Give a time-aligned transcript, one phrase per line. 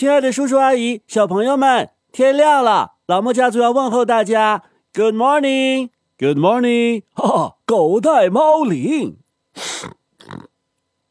[0.00, 4.62] 亲爱的叔叔阿姨、小朋友们，天亮了，老莫家族要问候大家
[4.94, 9.18] ，Good morning，Good morning，哈哈，狗带猫铃。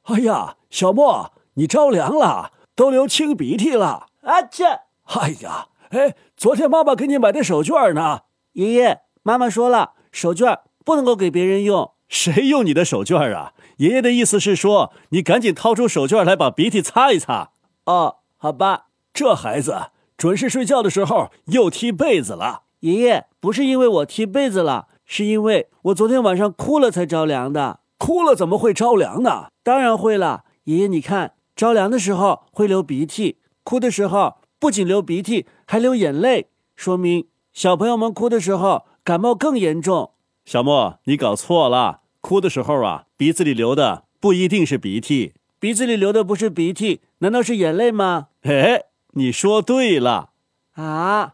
[0.05, 4.07] 哎呀，小莫，你着凉了，都流清鼻涕了。
[4.23, 4.65] 啊切！
[5.04, 8.21] 哎呀，哎，昨天妈妈给你买的手绢呢？
[8.54, 11.92] 爷爷，妈妈说了，手绢不能够给别人用。
[12.07, 13.54] 谁用你的手绢啊？
[13.78, 17.51] 爷爷的意思是说，你赶紧掏出手绢来，把鼻涕擦一擦。
[17.86, 18.88] 哦，好吧。
[19.14, 22.64] 这孩子准是睡觉的时候又踢被子了。
[22.80, 27.82] 爷爷，不是因为我踢被子了，是因为我昨天晚上哭了才着凉的。
[27.97, 29.50] 哭了怎么会着凉呢？
[29.61, 30.46] 当然会了。
[30.64, 36.47] 爷爷，你看，着凉的时候会流鼻涕，哭的时候不仅流鼻涕，还流眼泪，
[36.78, 40.14] 说明小朋友们哭的时候感冒更严重。
[40.45, 48.27] 小莫，你搞错了，哭的时候啊，鼻子里流的不一定是鼻涕，鼻子里流的不是鼻涕，难道是眼泪吗？
[48.43, 48.83] 哎。
[49.13, 50.29] 你说对了
[50.75, 51.33] 啊！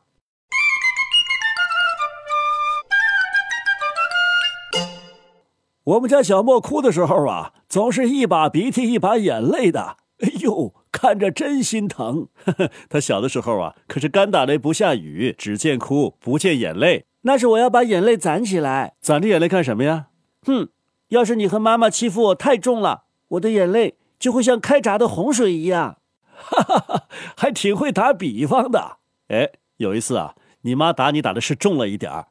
[5.84, 9.98] 我们家小莫哭的时候啊，总是一把鼻涕一把眼泪的。
[10.22, 12.30] 哎呦，看着真心疼。
[12.90, 17.06] 他小的时候啊，可是干打雷不下雨，只见哭不见眼泪。
[17.24, 20.08] 那是我要把眼泪攒起来，攒着眼泪干什么呀？
[20.44, 20.70] 哼，
[21.10, 25.98] 要是你和妈妈欺负我太重了，我的眼泪就会像开闸的洪水一样。
[26.36, 27.04] 哈哈哈，
[27.38, 28.98] 还挺会打比方的。
[29.28, 32.30] 哎，有一次啊，你妈打你打的是重了一点儿，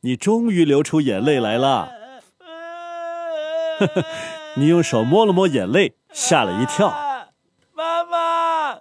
[0.00, 1.90] 你终于流出眼泪来了。
[3.78, 4.04] 呵呵，
[4.56, 6.88] 你用手摸了摸眼泪，吓了一跳。
[7.74, 8.76] 妈妈，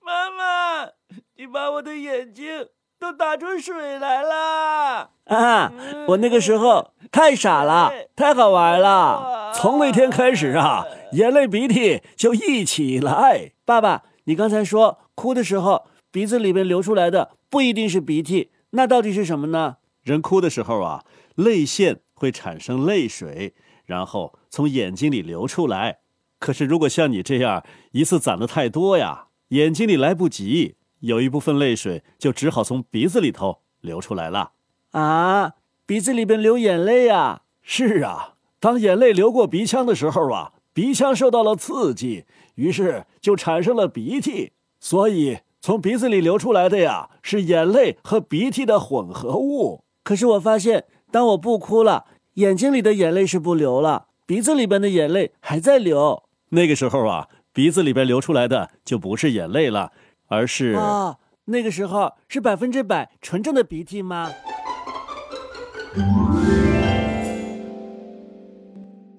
[0.00, 0.88] 妈妈，
[1.36, 5.10] 你把我的眼睛都打出水来了。
[5.26, 5.70] 啊，
[6.08, 9.52] 我那个时候太傻了，太好玩了。
[9.52, 13.52] 从那天开始啊，眼泪鼻涕就一起来。
[13.64, 14.04] 爸爸。
[14.28, 19.76] 你刚才说哭的时候鼻子里面流出来的不一定是鼻涕，那到底是什么呢？
[20.02, 21.04] 人哭的时候啊，
[21.36, 23.54] 泪腺会产生泪水，
[23.84, 25.98] 然后从眼睛里流出来。
[26.40, 34.50] 可是如果像你这样一次攒的太多呀，眼睛里来不及，有一部分泪水就只好从鼻子里头流出来了。
[34.90, 35.52] 啊，
[35.86, 37.42] 鼻子里边流眼泪呀？
[37.62, 40.54] 是啊，当眼泪流过鼻腔的时候啊。
[40.76, 42.26] 鼻腔受到了刺激，
[42.56, 49.84] 于是就产生了鼻涕，所以从鼻子里流出来的呀是眼泪和鼻涕的混合物。
[50.02, 52.04] 可是我发现，当我不哭了，
[52.34, 56.24] 眼睛里的眼泪是不流了，鼻子里边的眼泪还在流。
[56.50, 59.92] 那个时候啊，鼻子里边流出来的就不是眼泪了，
[60.26, 61.16] 而是啊，
[61.46, 64.30] 那个时候是百分之百纯正的鼻涕吗？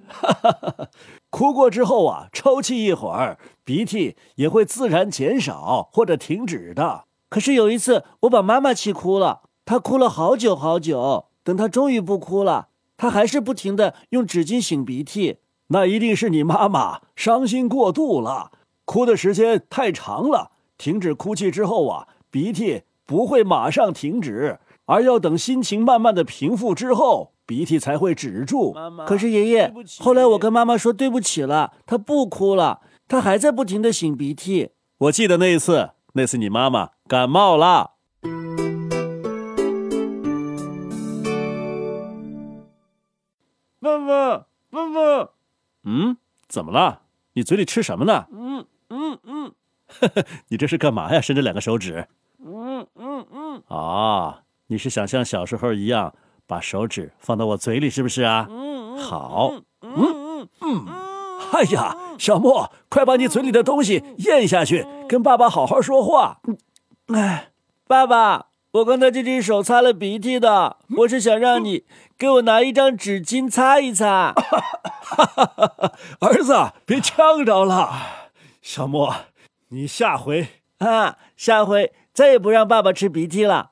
[0.07, 0.76] 哈哈哈哈。
[1.37, 7.03] 哭过之后啊，抽泣一会儿，鼻涕也会自然减少或者停止的。
[7.29, 11.25] 可是有一次，我把妈妈气哭了，她哭了好久好久。
[11.43, 15.37] 等她终于不哭了，她还是不停的用纸巾擤鼻涕。
[15.67, 18.51] 那一定是你妈妈伤心过度了，
[18.85, 20.53] 哭的时间太长了。
[20.79, 27.33] 停止哭泣之后啊，鼻涕不会马上停止，而要等心情慢慢的平复之后。
[27.47, 28.75] 鼻涕才会止住。
[29.07, 34.71] 可是爷爷，后来我跟妈妈说对不起了，她不哭了，她还在不停的擤鼻涕。
[34.97, 37.93] 我记得那一次，那次你妈妈感冒了。
[43.79, 45.29] 妈妈，妈妈，
[45.85, 46.17] 嗯，
[46.49, 47.03] 怎么了？
[47.33, 48.27] 你嘴里吃什么呢？
[48.33, 49.53] 嗯嗯嗯，
[50.49, 51.21] 你这是干嘛呀？
[51.21, 52.07] 伸着两个手指。
[52.43, 53.63] 嗯嗯嗯。
[53.67, 56.13] 啊，你是想像小时候一样？
[56.47, 58.47] 把手指放到我嘴里，是不是啊？
[58.97, 60.85] 好，嗯嗯嗯。
[61.51, 66.39] 哎呀，小莫，快把你嘴里的东西咽下去，跟爸爸好好说话。
[67.13, 67.51] 哎，
[67.87, 71.85] 爸爸，我刚才这只手擦了鼻涕的，我是想让你
[72.17, 74.33] 给我拿一张纸巾擦一擦。
[76.19, 77.91] 儿子，别呛着了。
[78.61, 79.13] 小莫，
[79.69, 80.47] 你下回
[80.79, 83.71] 啊，下回再也不让爸爸吃鼻涕了。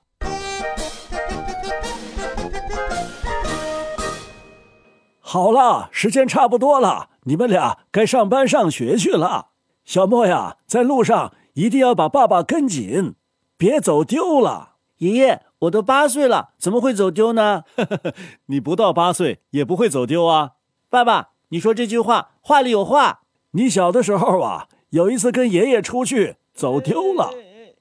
[5.35, 9.47] 好了，时间差不多了，你们俩该上班上学去了。
[9.83, 13.15] 小莫呀，在路上一定要把爸爸跟紧，
[13.57, 14.75] 别走丢了。
[14.99, 17.63] 爷爷，我都八岁了，怎么会走丢呢？
[18.47, 20.51] 你不到八岁也不会走丢啊。
[20.89, 23.23] 爸爸，你说这句话话里有话。
[23.51, 27.31] 你小的时候啊，有一次跟爷爷出去走丢了，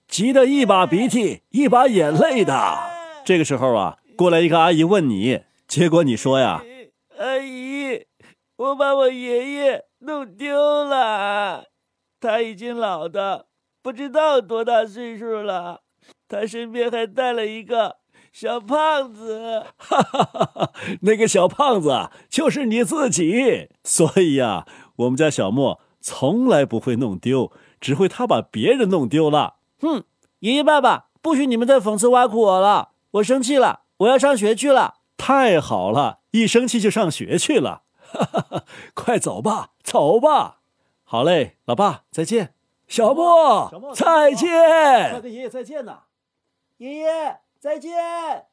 [0.08, 2.76] 急得一把鼻涕一把眼泪的。
[3.24, 6.64] 这个时候啊，过来一个阿姨问你，结果你说呀。
[7.24, 8.04] 阿姨，
[8.56, 11.68] 我把我爷爷弄丢了，
[12.20, 13.46] 他已经老的
[13.80, 15.80] 不知道多大岁数了，
[16.28, 17.96] 他身边还带了一个
[18.30, 19.64] 小胖子。
[19.78, 20.72] 哈哈哈哈！
[21.00, 23.70] 那个小胖子就是你自己。
[23.84, 24.66] 所以呀，
[24.96, 27.50] 我们家小莫从来不会弄丢，
[27.80, 29.54] 只会他把别人弄丢了。
[29.80, 30.04] 哼，
[30.40, 34.96] 爷爷爸爸，不许你们再讽刺挖苦我了，我生气了，我要上学去了。
[35.26, 37.84] 太好了，一生气就上学去了。
[37.96, 40.60] 哈哈哈，快走吧，走吧。
[41.02, 42.52] 好嘞，老爸，再见。
[42.86, 44.50] 小莫，小，再见。
[45.12, 46.00] 快跟爷爷再见呐，
[46.76, 48.44] 爷爷再见。